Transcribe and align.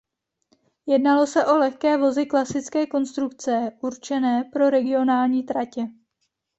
Jednalo 0.85 1.27
se 1.27 1.45
o 1.45 1.57
lehké 1.57 1.97
vozy 1.97 2.25
klasické 2.25 2.87
konstrukce 2.87 3.71
určené 3.81 4.43
pro 4.53 4.69
regionální 4.69 5.43
tratě. 5.43 5.87